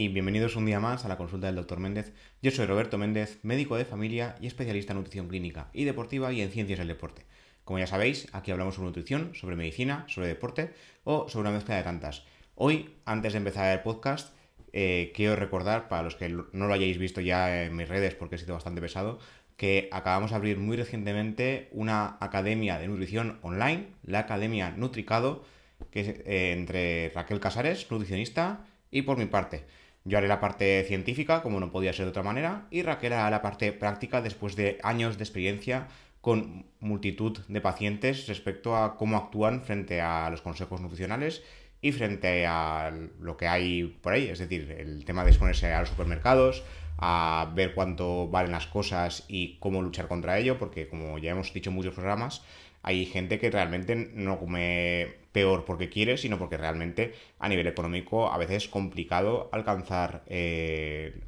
[0.00, 1.78] y bienvenidos un día más a la consulta del Dr.
[1.78, 2.14] Méndez.
[2.40, 6.40] Yo soy Roberto Méndez, médico de familia y especialista en nutrición clínica y deportiva y
[6.40, 7.26] en ciencias del deporte.
[7.64, 10.70] Como ya sabéis, aquí hablamos sobre nutrición, sobre medicina, sobre deporte
[11.04, 12.24] o sobre una mezcla de tantas.
[12.54, 14.34] Hoy, antes de empezar el podcast,
[14.72, 18.36] eh, quiero recordar, para los que no lo hayáis visto ya en mis redes porque
[18.36, 19.18] he sido bastante pesado,
[19.58, 25.44] que acabamos de abrir muy recientemente una academia de nutrición online, la Academia Nutricado,
[25.90, 29.64] que es eh, entre Raquel Casares, nutricionista, y por mi parte.
[30.04, 33.30] Yo haré la parte científica, como no podía ser de otra manera, y Raquel hará
[33.30, 35.88] la parte práctica después de años de experiencia
[36.20, 41.42] con multitud de pacientes respecto a cómo actúan frente a los consejos nutricionales
[41.82, 45.80] y frente a lo que hay por ahí, es decir, el tema de exponerse a
[45.80, 46.62] los supermercados,
[46.98, 51.52] a ver cuánto valen las cosas y cómo luchar contra ello, porque como ya hemos
[51.54, 52.42] dicho en muchos programas,
[52.82, 58.32] hay gente que realmente no come peor porque quiere, sino porque realmente a nivel económico
[58.32, 61.20] a veces es complicado alcanzar eh,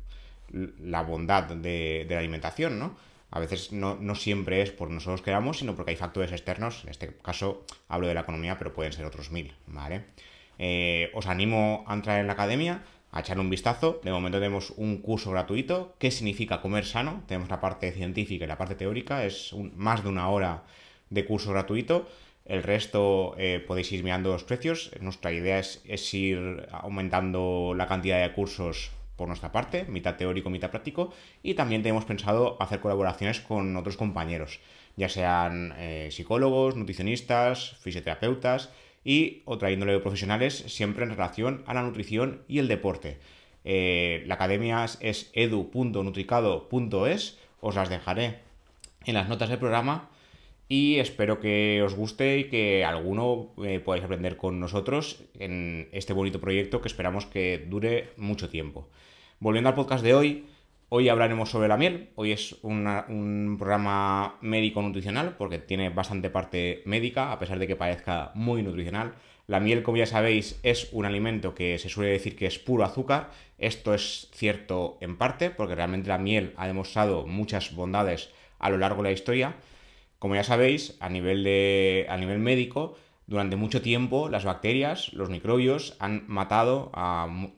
[0.52, 2.96] la bondad de, la alimentación, ¿no?
[3.30, 6.84] A veces no, siempre es por nosotros queramos, sino porque hay factores externos.
[6.84, 10.04] En este caso hablo de la economía, pero pueden ser otros mil, ¿vale?
[10.58, 14.02] Eh, os animo a entrar en la academia, a echar un vistazo.
[14.04, 15.94] De momento tenemos un curso gratuito.
[15.98, 17.22] ¿Qué significa comer sano?
[17.26, 19.24] Tenemos la parte científica y la parte teórica.
[19.24, 20.64] Es más de una hora
[21.12, 22.08] de curso gratuito.
[22.44, 24.90] El resto eh, podéis ir mirando los precios.
[25.00, 30.70] Nuestra idea es, ir aumentando la cantidad de cursos por nuestra parte, mitad teórico, mitad
[30.70, 31.12] práctico.
[31.42, 34.58] Y también tenemos pensado hacer colaboraciones con otros compañeros,
[34.96, 38.70] ya sean eh, psicólogos, nutricionistas, fisioterapeutas
[39.04, 43.18] y otra índole de profesionales, siempre en relación a la nutrición y el deporte.
[43.64, 48.40] Eh, la academia es edu.nutricado.es, os las dejaré
[49.04, 50.08] en las notas del programa
[50.72, 56.14] y espero que os guste y que alguno eh, podáis aprender con nosotros en este
[56.14, 58.88] bonito proyecto que esperamos que dure mucho tiempo.
[59.38, 60.46] Volviendo al podcast de hoy,
[60.88, 62.08] hoy hablaremos sobre la miel.
[62.14, 68.30] Hoy es un programa médico-nutricional porque tiene bastante parte médica, a pesar de que parezca
[68.34, 69.12] muy nutricional.
[69.48, 72.84] La miel, como ya sabéis, es un alimento que se suele decir que es puro
[72.84, 73.28] azúcar.
[73.58, 78.78] Esto es cierto en parte porque realmente la miel ha demostrado muchas bondades a lo
[78.78, 79.56] largo de la historia
[80.22, 82.94] como ya sabéis, a nivel, de, a nivel médico,
[83.26, 86.92] durante mucho tiempo las bacterias, los microbios, han matado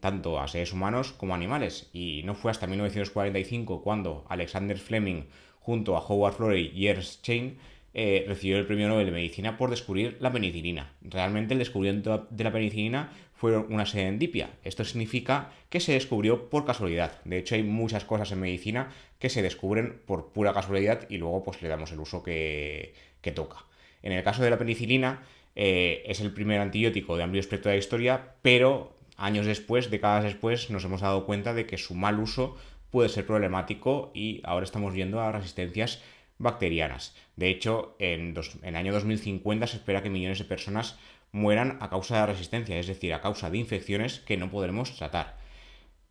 [0.01, 1.91] tanto a seres humanos como a animales.
[1.93, 5.25] Y no fue hasta 1945 cuando Alexander Fleming,
[5.61, 7.59] junto a Howard Florey y Ernst Chain,
[7.93, 10.91] eh, recibió el premio Nobel de Medicina por descubrir la penicilina.
[11.03, 13.13] Realmente el descubrimiento de la penicilina
[13.45, 14.49] fue una serendipia.
[14.65, 17.21] Esto significa que se descubrió por casualidad.
[17.27, 18.89] De hecho, hay muchas cosas en medicina
[19.19, 22.95] que se descubren por pura casualidad y luego pues le damos el uso que,
[23.35, 23.67] toca.
[24.03, 25.25] En el caso de la penicilina,
[25.57, 30.25] eh, es el primer antibiótico de amplio espectro de la historia, pero años después, décadas
[30.25, 32.57] después, nos hemos dado cuenta de que su mal uso
[32.91, 36.01] puede ser problemático y ahora estamos viendo a resistencias
[36.39, 37.15] bacterianas.
[37.37, 40.99] De hecho, en, el año 2050 se espera que millones de personas
[41.35, 45.37] mueran a causa de resistencia, es decir, a causa de infecciones que no podremos tratar.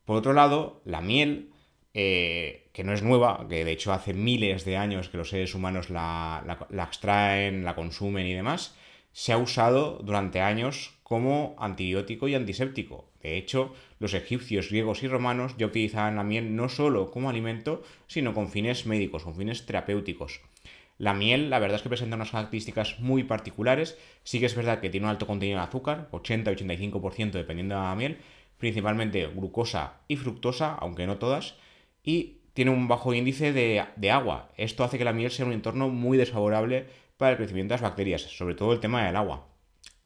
[0.04, 1.54] Por otro lado, la miel,
[1.94, 5.56] eh, que no es nueva, que de hecho hace miles de años que los seres
[5.56, 8.76] humanos la, la extraen, la consumen y demás,
[9.14, 13.10] se ha usado durante años como antibiótico y antiséptico.
[13.22, 17.82] De hecho, los egipcios, griegos y romanos ya utilizaban la miel no solo como alimento,
[18.08, 20.42] sino con fines médicos, con fines terapéuticos.
[21.04, 23.98] La miel, la verdad es que presenta unas características muy particulares.
[24.24, 27.94] Sí que es verdad que tiene un alto contenido de azúcar, 80-85% dependiendo de la
[27.94, 28.20] miel,
[28.58, 31.56] principalmente glucosa y fructosa, aunque no todas,
[32.06, 34.54] y tiene un bajo índice de, agua.
[34.56, 36.86] Esto hace que la miel sea un entorno muy desfavorable
[37.18, 39.50] para el crecimiento de las bacterias, sobre todo el tema del agua.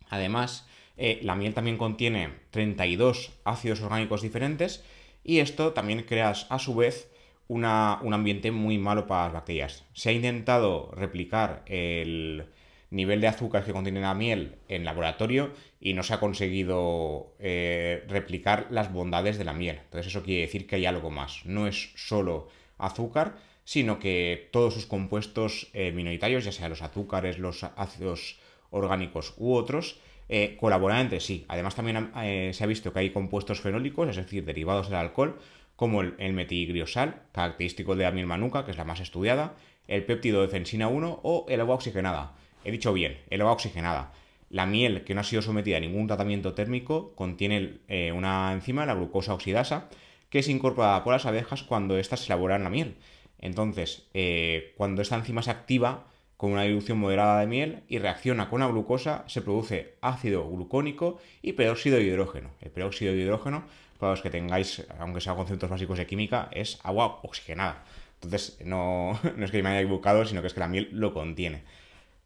[0.10, 4.84] Además, eh, la miel también contiene 32 ácidos orgánicos diferentes
[5.24, 7.12] y esto también crea a su vez
[7.48, 9.86] un ambiente muy malo para las bacterias.
[9.94, 12.46] Se ha intentado replicar el
[12.90, 18.04] nivel de azúcar que contiene la miel en laboratorio y no se ha conseguido eh,
[18.08, 19.80] replicar las bondades de la miel.
[19.84, 21.46] Entonces eso quiere decir que hay algo más.
[21.46, 27.38] No es solo azúcar, sino que todos sus compuestos eh, minoritarios, ya sean los azúcares,
[27.40, 28.40] los ácidos
[28.70, 31.46] orgánicos u otros, eh, colaboran entre sí.
[31.48, 32.12] Además también
[32.54, 35.40] se ha visto que hay compuestos fenólicos, es decir, derivados del alcohol,
[35.78, 39.56] como el, el metigriosal, característico de la miel manuka, que es la más estudiada,
[39.88, 42.34] el péptido de fensina 1 o el agua oxigenada.
[42.66, 44.12] He dicho bien, el agua oxigenada.
[44.50, 47.80] La miel que no ha sido sometida a ningún tratamiento térmico contiene
[48.14, 49.90] una enzima, la glucosa oxidasa,
[50.30, 52.96] que es incorporada por las abejas cuando éstas elaboran la miel.
[53.40, 56.08] Entonces, eh, cuando esta enzima se activa
[56.38, 61.20] con una dilución moderada de miel y reacciona con la glucosa, se produce ácido glucónico
[61.42, 62.52] y peróxido de hidrógeno.
[62.62, 63.66] El peróxido de hidrógeno
[63.98, 67.84] para los que tengáis, aunque sea conceptos básicos de química, es agua oxigenada.
[68.16, 71.14] Entonces, no, no es que me haya equivocado, sino que es que la miel lo
[71.14, 71.64] contiene.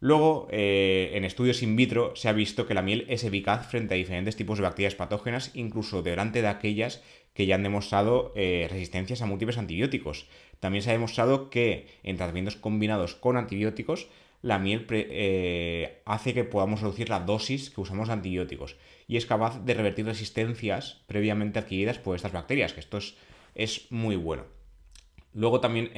[0.00, 3.94] Luego, eh, en estudios in vitro se ha visto que la miel es eficaz frente
[3.94, 7.04] a diferentes tipos de bacterias patógenas, incluso delante de aquellas
[7.34, 10.26] que ya han demostrado eh, resistencias a múltiples antibióticos.
[10.58, 14.08] También se ha demostrado que en tratamientos combinados con antibióticos,
[14.42, 18.76] la miel eh, hace que podamos reducir la dosis que usamos de antibióticos
[19.12, 22.98] y es capaz de revertir resistencias previamente adquiridas por estas bacterias, que esto
[23.54, 24.44] es, muy bueno.
[25.34, 25.90] Luego también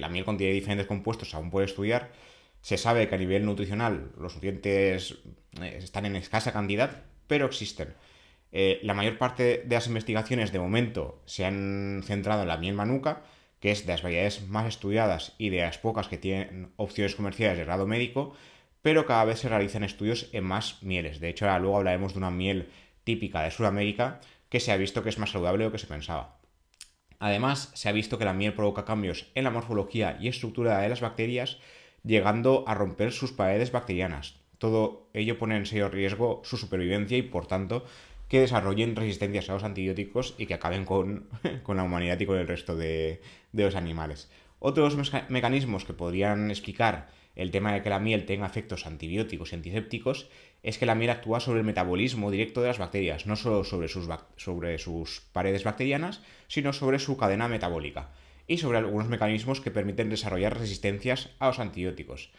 [0.00, 2.10] la miel contiene diferentes compuestos aún puede estudiar
[2.64, 5.18] se sabe que a nivel nutricional los nutrientes
[5.60, 7.92] eh, están en escasa cantidad, pero existen.
[8.52, 12.72] Eh, la mayor parte de las investigaciones de momento se han centrado en la miel
[12.72, 13.22] manuka,
[13.60, 17.58] que es de las variedades más estudiadas y de las pocas que tienen opciones comerciales
[17.58, 18.34] de grado médico,
[18.84, 21.18] pero cada vez se realizan estudios en más mieles.
[21.18, 22.68] De hecho, ahora luego hablaremos de una miel
[23.04, 24.20] típica de Sudamérica
[24.50, 26.36] que se ha visto que es más saludable de lo que se pensaba.
[27.18, 30.90] Además, se ha visto que la miel provoca cambios en la morfología y estructura de
[30.90, 31.56] las bacterias
[32.02, 34.36] llegando a romper sus paredes bacterianas.
[34.58, 37.86] Todo ello pone en serio riesgo su supervivencia y, por tanto,
[38.28, 41.30] que desarrollen resistencias a los antibióticos y que acaben con,
[41.66, 43.22] la humanidad y con el resto de,
[43.52, 44.30] los animales.
[44.66, 44.96] Otros
[45.28, 50.30] mecanismos que podrían explicar el tema de que la miel tenga efectos antibióticos y antisépticos
[50.62, 53.88] es que la miel actúa sobre el metabolismo directo de las bacterias, no solo sobre
[53.88, 58.12] sus, paredes bacterianas, sino sobre su cadena metabólica
[58.46, 62.30] y sobre algunos mecanismos que permiten desarrollar resistencias a los antibióticos.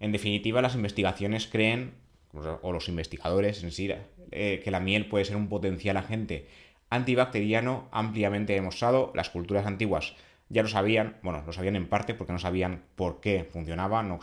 [0.00, 1.94] En definitiva, las investigaciones creen,
[2.34, 3.90] o los investigadores en sí,
[4.32, 6.46] eh, que la miel puede ser un potencial agente
[6.90, 9.12] antibacteriano ampliamente demostrado.
[9.14, 10.14] Las culturas antiguas
[10.50, 14.18] ya lo sabían, bueno, lo sabían en parte porque no sabían por qué funcionaba, no,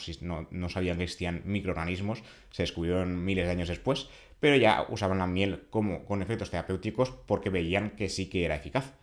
[0.51, 2.21] no, sabían que existían microorganismos,
[2.51, 4.09] se descubrieron miles de años después,
[4.41, 8.55] pero ya usaban la miel como con efectos terapéuticos porque veían que sí que era
[8.55, 8.93] eficaz.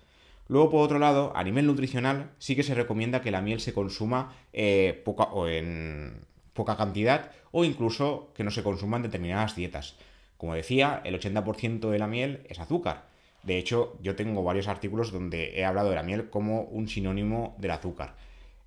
[0.48, 3.72] Luego, por otro lado, a nivel nutricional, sí que se recomienda que la miel se
[3.72, 6.20] consuma eh, poca, o en
[6.52, 9.96] poca cantidad o incluso que no se consuma en determinadas dietas.
[10.36, 13.06] Como decía, el 80% de la miel es azúcar.
[13.44, 17.54] De hecho, yo tengo varios artículos donde he hablado de la miel como un sinónimo
[17.58, 18.14] del azúcar.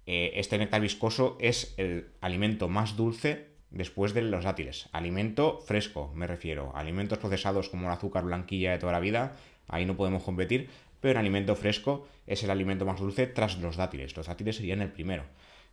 [0.05, 4.87] Eh, este néctar viscoso es el alimento más dulce después de los dátiles.
[4.91, 6.71] Alimento fresco, me refiero.
[6.75, 9.35] Alimentos procesados como el azúcar blanquilla de toda la vida,
[9.67, 10.69] ahí no podemos competir,
[11.01, 14.15] pero el alimento fresco es el alimento más dulce tras los dátiles.
[14.15, 15.23] Los dátiles serían el primero.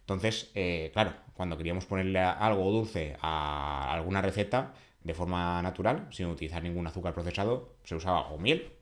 [0.01, 6.27] Entonces, eh, claro, cuando queríamos ponerle algo dulce a alguna receta de forma natural, sin
[6.27, 8.73] utilizar ningún azúcar procesado, se usaba o miel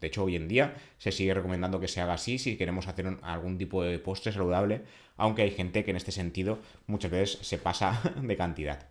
[0.00, 3.18] De hecho, hoy en día se sigue recomendando que se haga así si queremos hacer
[3.22, 4.82] algún tipo de postre saludable,
[5.16, 8.88] aunque hay gente que en este sentido muchas veces se pasa de cantidad.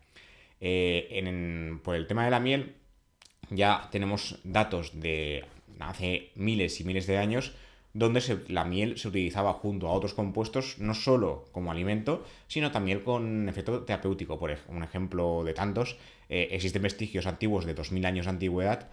[0.60, 2.76] Eh, por el tema de la miel,
[3.50, 5.46] ya tenemos datos de
[5.80, 7.54] hace miles y miles de años,
[7.94, 13.00] donde la miel se utilizaba junto a otros compuestos, no solo como alimento, sino también
[13.00, 14.38] con efecto terapéutico.
[14.38, 15.98] Por un ejemplo de tantos,
[16.30, 18.90] eh, existen vestigios antiguos de 2000 años de antigüedad,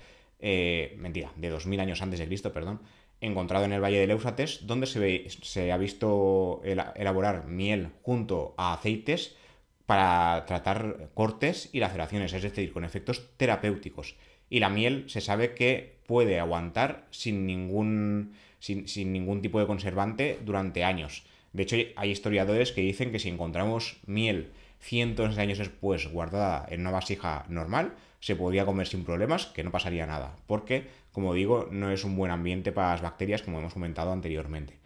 [0.46, 2.82] eh, mentira, de 2000 años antes de Cristo, perdón,
[3.22, 8.74] encontrado en el Valle del Éufrates, donde se, se ha visto elaborar miel junto a
[8.74, 9.36] aceites
[9.86, 14.16] para tratar cortes y laceraciones, es decir, con efectos terapéuticos
[14.50, 20.38] y la miel se sabe que puede aguantar sin ningún, sin, ningún tipo de conservante
[20.44, 21.24] durante años.
[21.52, 24.50] De hecho, hay historiadores que dicen que si encontramos miel
[24.84, 29.64] cientos de años después guardada en una vasija normal, se podría comer sin problemas, que
[29.64, 33.58] no pasaría nada, porque, como digo, no es un buen ambiente para las bacterias, como
[33.58, 34.78] hemos comentado anteriormente.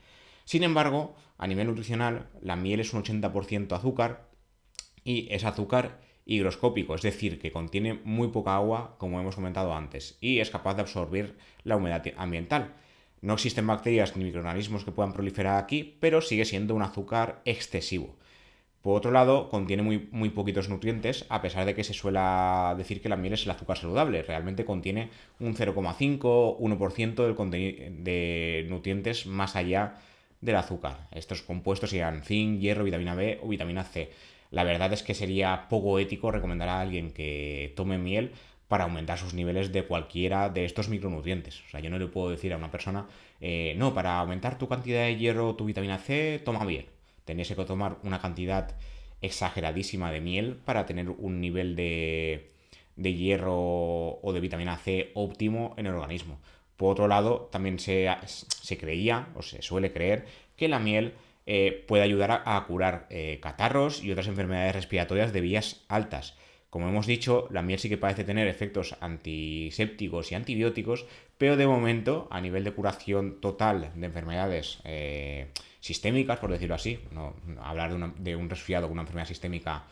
[0.45, 4.29] Sin embargo, a nivel nutricional, la miel es un 80% azúcar
[5.03, 10.17] y ese azúcar higroscópico, es decir, que contiene muy poca agua, como hemos comentado antes,
[10.21, 12.75] y es capaz de absorber la humedad ambiental.
[13.21, 18.17] No existen bacterias ni microorganismos que puedan proliferar aquí, pero sigue siendo un azúcar excesivo.
[18.83, 22.21] Por otro lado, contiene muy, muy poquitos nutrientes, a pesar de que se suele
[22.77, 24.23] decir que la miel es el azúcar saludable.
[24.23, 29.97] Realmente contiene un 0,5-1% del contenido de nutrientes más allá
[30.41, 31.09] del azúcar.
[31.11, 34.11] Estos compuestos serían zinc, hierro, vitamina B o vitamina C
[34.51, 38.33] la verdad es que sería poco ético recomendar a alguien que tome miel
[38.69, 41.63] para aumentar sus niveles de cualquiera de estos micronutrientes.
[41.67, 43.07] O sea, yo no le puedo decir a una persona,
[43.41, 46.87] eh, no, para aumentar tu cantidad de hierro o tu vitamina C, toma miel.
[47.29, 48.75] Tendrías que tomar una cantidad
[49.21, 52.53] exageradísima de miel para tener un nivel de,
[52.97, 56.41] de hierro o de vitamina C óptimo en el organismo.
[56.79, 60.25] Por otro lado, también se, se creía, o se suele creer,
[60.57, 61.13] que la miel
[61.45, 66.35] eh, puede ayudar a, curar eh, catarros y otras enfermedades respiratorias de vías altas,
[66.71, 71.07] Como hemos dicho, la miel sí que parece tener efectos antisépticos y antibióticos,
[71.39, 77.01] pero de momento, a nivel de curación total de enfermedades eh, sistémicas, por decirlo así,
[77.11, 79.85] no, hablar de, un resfriado con una enfermedad sistémica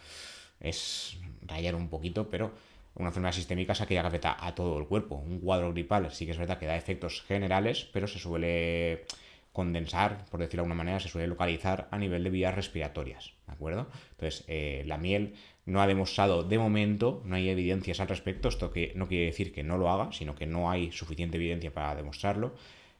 [0.60, 2.52] es rayar un poquito, pero
[2.94, 5.16] una enfermedad sistémica es aquella que afecta a todo el cuerpo.
[5.16, 9.06] Un cuadro gripal sí que es verdad que da efectos generales, pero se suele
[9.52, 13.52] condensar, por decirlo de alguna manera, se suele localizar a nivel de vías respiratorias, ¿de
[13.54, 13.86] acuerdo?
[14.10, 15.34] Entonces, eh, la miel
[15.66, 19.52] no ha demostrado de momento, no hay evidencias al respecto, esto que no quiere decir
[19.52, 22.54] que no lo haga, sino que no hay suficiente evidencia para demostrarlo,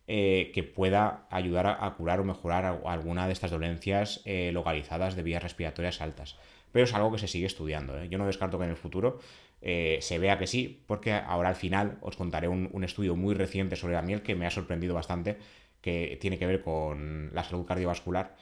[0.08, 5.22] eh, que pueda ayudar a, curar o mejorar alguna de estas dolencias eh, localizadas de
[5.22, 6.36] vías respiratorias altas.
[6.72, 8.04] Pero es algo que se sigue estudiando.
[8.04, 9.20] Yo no descarto que en el futuro
[9.62, 13.74] se vea que sí, porque ahora al final os contaré un, un, estudio muy reciente
[13.74, 15.38] sobre la miel que me ha sorprendido bastante
[15.80, 18.36] que tiene que ver con la salud cardiovascular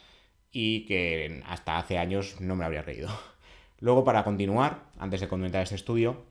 [0.51, 3.11] y que hasta hace años no me habría reído.
[3.81, 6.25] Luego, para continuar, antes de comentar este estudio,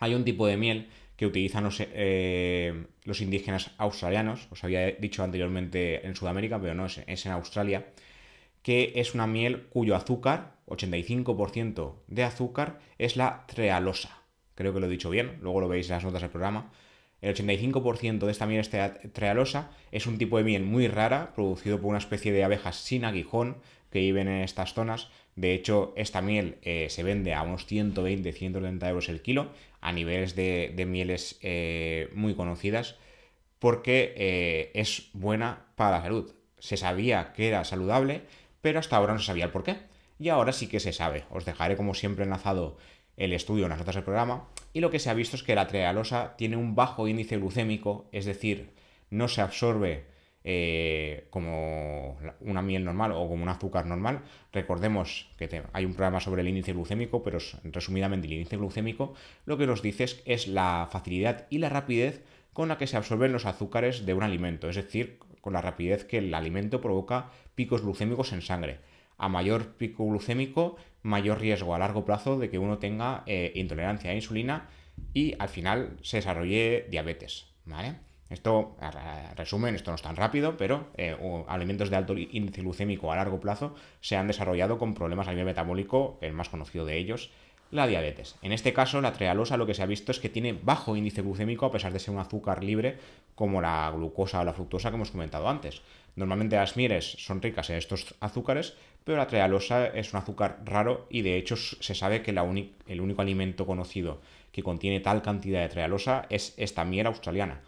[0.00, 5.24] hay un tipo de miel que utilizan los, eh, los, indígenas australianos, os había dicho
[5.24, 7.86] anteriormente en Sudamérica, pero no, es, es en Australia,
[8.62, 14.22] que es una miel cuyo azúcar, 85% de azúcar, es la trealosa.
[14.54, 16.70] Creo que lo he dicho bien, luego lo veis en las notas del programa.
[17.20, 18.68] El 85% de esta miel
[19.12, 23.04] trealosa es un tipo de miel muy rara, producido por una especie de abejas sin
[23.04, 23.58] aguijón
[23.90, 25.10] que viven en estas zonas.
[25.38, 30.34] De hecho, esta miel eh, se vende a unos 120-130 euros el kilo, a niveles
[30.34, 32.96] de, mieles eh, muy conocidas,
[33.60, 36.32] porque eh, es buena para la salud.
[36.58, 38.22] Se sabía que era saludable,
[38.62, 39.76] pero hasta ahora no se sabía el por qué.
[40.18, 41.22] Y ahora sí que se sabe.
[41.30, 42.76] Os dejaré como siempre enlazado
[43.16, 45.54] el estudio en las notas del programa, y lo que se ha visto es que
[45.54, 48.70] la trealosa tiene un bajo índice glucémico, es decir,
[49.08, 50.06] no se absorbe
[50.44, 54.22] eh, como una miel normal o como un azúcar normal.
[54.52, 59.14] Recordemos que hay un programa sobre el índice glucémico, pero resumidamente el índice glucémico
[59.46, 63.32] lo que nos dice es la facilidad y la rapidez con la que se absorben
[63.32, 67.82] los azúcares de un alimento, es decir, con la rapidez que el alimento provoca picos
[67.82, 68.80] glucémicos en sangre
[69.18, 74.12] a mayor pico glucémico, mayor riesgo a largo plazo de que uno tenga eh, intolerancia
[74.12, 74.68] a insulina
[75.12, 77.46] y al final se desarrolle diabetes.
[77.64, 77.96] ¿vale?
[78.30, 78.76] Esto,
[79.36, 81.16] resumen, esto no es tan rápido, pero eh,
[81.48, 85.46] alimentos de alto índice glucémico a largo plazo se han desarrollado con problemas a nivel
[85.46, 87.30] metabólico, el más conocido de ellos,
[87.70, 88.36] la diabetes.
[88.42, 91.22] En este caso, la trealosa lo que se ha visto es que tiene bajo índice
[91.22, 92.98] glucémico a pesar de ser un azúcar libre
[93.34, 95.82] como la glucosa o la fructosa que hemos comentado antes.
[96.16, 101.06] Normalmente las mieles son ricas en estos azúcares, pero la trealosa es un azúcar raro
[101.10, 104.20] y de hecho se sabe que el único alimento conocido
[104.52, 107.60] que contiene tal cantidad de trealosa es esta miel australiana.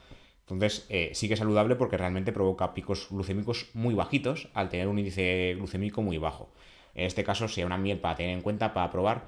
[0.55, 4.89] Entonces eh, sí que es saludable porque realmente provoca picos glucémicos muy bajitos al tener
[4.89, 6.51] un índice glucémico muy bajo.
[6.95, 9.25] En este caso sería una miel para tener en cuenta, para probar.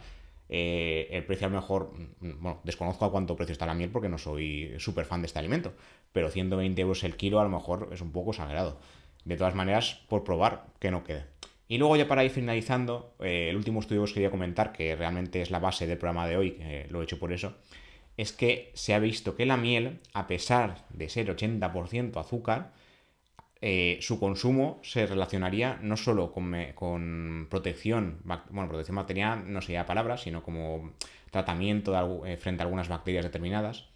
[0.49, 3.91] Eh, el precio a lo mejor, mm, bueno, desconozco a cuánto precio está la miel
[3.91, 5.73] porque no soy súper fan de este alimento,
[6.13, 8.79] pero 120 euros el kilo a lo mejor es un poco exagerado.
[9.25, 11.25] De todas maneras, por probar, que no quede.
[11.69, 14.95] Y luego ya para ir finalizando, eh, el último estudio que os quería comentar, que
[14.95, 17.55] realmente es la base del programa de hoy, que lo he hecho por eso,
[18.23, 22.73] es que se ha visto que la miel, a pesar de ser 80% azúcar,
[23.61, 30.45] eh, su consumo se relacionaría no solo con, protección, bueno, protección no sería palabra, sino
[30.45, 30.95] como
[31.33, 33.89] tratamiento eh, frente a algunas bacterias determinadas.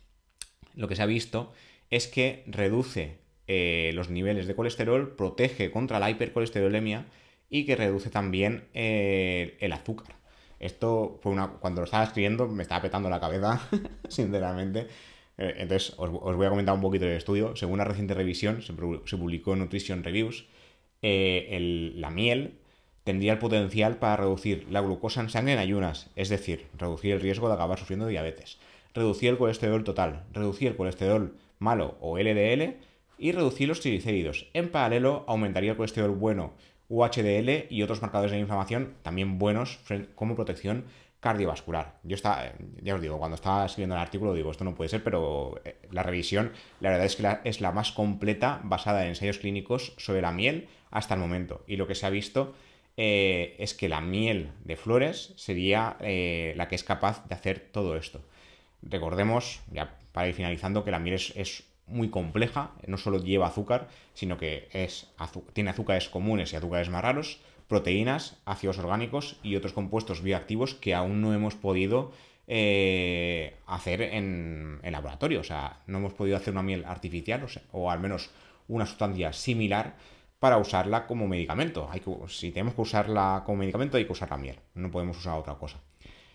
[0.74, 1.52] Lo que se ha visto
[1.90, 7.06] es que reduce eh, los niveles de colesterol, protege contra la hipercolesterolemia
[7.48, 10.16] y que reduce también el azúcar.
[10.58, 11.48] Esto fue una.
[11.48, 13.60] Cuando lo estaba escribiendo me estaba petando la cabeza,
[14.08, 14.86] sinceramente.
[15.38, 17.56] Eh, entonces, os, voy a comentar un poquito del estudio.
[17.56, 20.46] Según una reciente revisión, se, publicó en Nutrition Reviews,
[21.02, 22.58] eh, la miel
[23.04, 27.20] tendría el potencial para reducir la glucosa en sangre en ayunas, es decir, reducir el
[27.20, 28.58] riesgo de acabar sufriendo diabetes,
[28.94, 32.74] reducir el colesterol total, reducir el colesterol malo o LDL
[33.16, 34.48] y reducir los triglicéridos.
[34.54, 36.54] En paralelo, aumentaría el colesterol bueno
[36.88, 39.80] UHDL y otros marcadores de inflamación también buenos
[40.14, 40.84] como protección
[41.20, 41.98] cardiovascular.
[42.04, 45.02] Yo está, ya os digo, cuando estaba escribiendo el artículo digo, esto no puede ser,
[45.02, 49.38] pero eh, la revisión, la verdad es que es la más completa basada en ensayos
[49.38, 51.64] clínicos sobre la miel hasta el momento.
[51.66, 52.54] Y lo que se ha visto
[52.96, 57.60] eh, es que la miel de flores sería eh, la que es capaz de hacer
[57.72, 58.20] todo esto.
[58.82, 63.88] Recordemos, ya para ir finalizando, que la miel es, muy compleja, no solo lleva azúcar,
[64.14, 65.08] sino que es,
[65.52, 70.94] tiene azúcares comunes y azúcares más raros, proteínas, ácidos orgánicos y otros compuestos bioactivos que
[70.94, 72.12] aún no hemos podido
[72.48, 75.40] eh, hacer en, el laboratorio.
[75.40, 78.30] O sea, no hemos podido hacer una miel artificial o, al menos
[78.68, 79.96] una sustancia similar
[80.38, 81.88] para usarla como medicamento.
[81.90, 85.18] Hay que, si tenemos que usarla como medicamento hay que usar la miel, no podemos
[85.18, 85.80] usar otra cosa.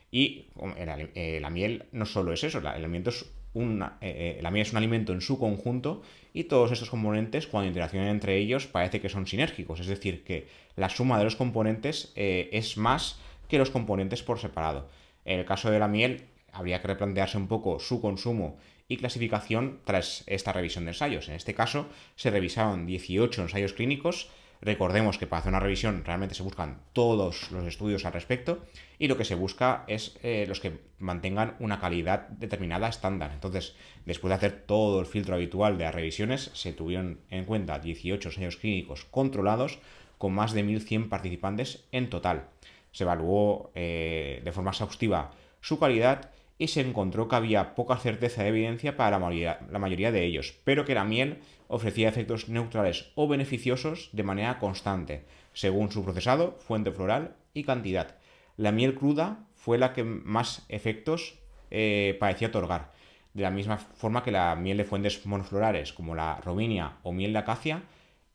[0.10, 4.66] Y eh, la miel no solo es eso, el alimento es una, eh, la miel
[4.66, 6.02] es un alimento en su conjunto
[6.34, 10.48] y todos estos componentes cuando interaccionan entre ellos parece que son sinérgicos, es decir, que
[10.76, 14.88] la suma de los componentes es más que los componentes por separado.
[15.26, 19.80] En el caso de la miel habría que replantearse un poco su consumo y clasificación
[19.86, 21.30] tras esta revisión de ensayos.
[21.30, 24.30] En este caso se revisaron 18 ensayos clínicos.
[24.62, 28.64] Recordemos que para hacer una revisión realmente se buscan todos los estudios al respecto
[29.00, 33.32] y lo que se busca es eh, los que mantengan una calidad determinada estándar.
[33.34, 33.76] Entonces,
[34.06, 38.30] después de hacer todo el filtro habitual de las revisiones, se tuvieron en cuenta 18
[38.30, 39.80] ensayos clínicos controlados
[40.20, 42.50] con más de 1.100 participantes en total.
[42.92, 46.30] Se evaluó eh, de forma exhaustiva su calidad
[46.62, 50.86] y se encontró que había poca certeza de evidencia para la mayoría, de ellos, pero
[50.86, 56.92] que la miel ofrecía efectos neutrales o beneficiosos de manera constante, según su procesado, fuente
[56.92, 58.16] floral y cantidad.
[58.58, 61.40] La miel cruda fue la que más efectos
[61.72, 62.92] eh, parecía otorgar,
[63.34, 67.34] de la misma forma que la miel de fuentes monoflorales, como la robinia o miel
[67.34, 67.82] de acacia,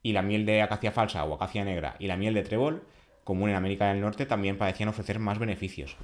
[0.02, 2.82] y la miel de acacia falsa o acacia negra y la miel de trébol,
[3.22, 5.96] común en América del Norte, también parecían ofrecer más beneficios.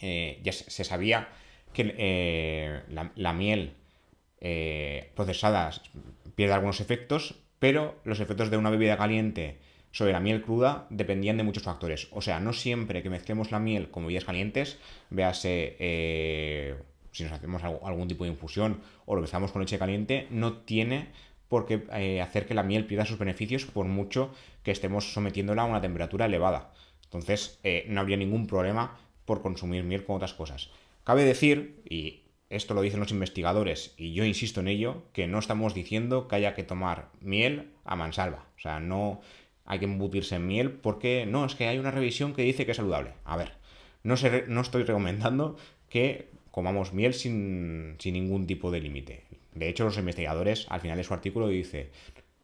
[0.00, 1.28] Eh, ya se sabía
[1.72, 3.74] que eh, la, miel
[4.40, 5.70] eh, procesada
[6.34, 9.58] pierde algunos efectos, pero los efectos de una bebida caliente
[9.90, 12.08] sobre la miel cruda dependían de muchos factores.
[12.12, 14.78] O sea, no siempre que mezclemos la miel con bebidas calientes,
[15.10, 16.76] véase
[17.10, 21.08] si nos hacemos algún tipo de infusión o lo mezclamos con leche caliente, no tiene
[21.48, 25.64] por qué hacer que la miel pierda sus beneficios por mucho que estemos sometiéndola a
[25.64, 26.70] una temperatura elevada.
[27.04, 30.70] Entonces, no habría ningún problema por consumir miel con otras cosas.
[31.04, 35.38] Cabe decir, y esto lo dicen los investigadores, y yo insisto en ello, que no
[35.38, 38.46] estamos diciendo que haya que tomar miel a mansalva.
[38.56, 39.20] O sea, no
[39.66, 42.70] hay que embutirse en miel porque no, es que hay una revisión que dice que
[42.70, 43.12] es saludable.
[43.24, 43.52] A ver,
[44.02, 45.58] no, estoy recomendando
[45.90, 49.24] que comamos miel sin, sin ningún tipo de límite.
[49.54, 51.90] De hecho, los investigadores al final de su artículo dice,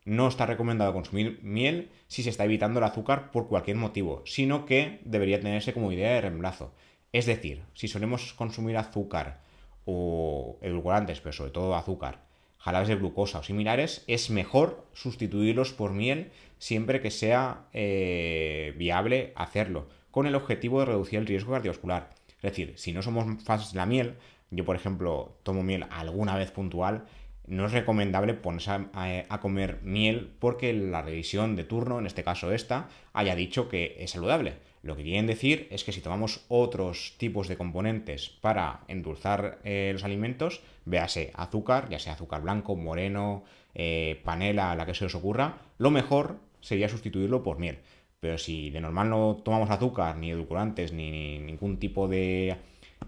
[0.05, 4.67] no está recomendado consumir miel si se está evitando el azúcar por cualquier motivo, sino
[4.67, 6.75] que debería tenerse como idea de reemplazo.
[7.13, 9.41] Es decir, si solemos consumir azúcar
[9.85, 12.25] o edulcorantes, pero sobre todo azúcar,
[12.59, 19.33] jarabes de glucosa o similares, es mejor sustituirlos por miel siempre que sea eh, viable
[19.37, 22.11] hacerlo, con el objetivo de reducir el riesgo cardiovascular.
[22.37, 24.17] Es decir, si no somos fans de la miel,
[24.51, 27.05] yo por ejemplo tomo miel alguna vez puntual,
[27.47, 32.53] no es recomendable ponerse a, comer miel porque la revisión de turno, en este caso
[32.53, 34.55] esta, haya dicho que es saludable.
[34.83, 39.91] Lo que quieren decir es que si tomamos otros tipos de componentes para endulzar eh,
[39.93, 45.15] los alimentos, véase azúcar, ya sea azúcar blanco, moreno, eh, panela, la que se os
[45.15, 47.79] ocurra, lo mejor sería sustituirlo por miel.
[48.21, 52.57] Pero si de normal no tomamos azúcar, ni edulcorantes, ni, ningún tipo de...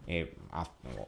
[0.07, 0.35] Eh,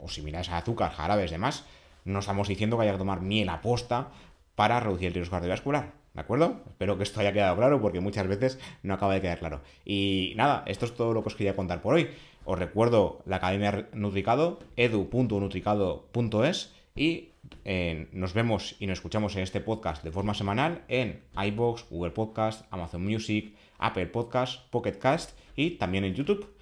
[0.01, 1.65] o similares a azúcar, jarabes, demás,
[2.09, 4.11] no estamos diciendo que haya que tomar miel a posta
[4.55, 5.93] para reducir el riesgo cardiovascular.
[6.15, 6.63] ¿De acuerdo?
[6.67, 9.61] Espero que esto haya quedado claro porque muchas veces no acaba de quedar claro.
[9.85, 12.09] Y nada, esto es todo lo que os quería contar por hoy.
[12.45, 17.29] Os recuerdo la Academia Nutricado, edu.nutricado.es y
[17.65, 22.11] eh, nos vemos y nos escuchamos en este podcast de forma semanal en iBox, Google
[22.11, 26.53] Podcast, Amazon Music, Apple Podcast, Pocket Cast y también en YouTube.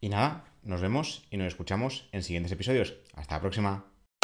[0.00, 2.94] Y nada, nos vemos y nos escuchamos en siguientes episodios.
[3.14, 3.95] Hasta la próxima.